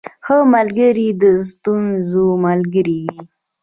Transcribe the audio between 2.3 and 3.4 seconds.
ملګری وي.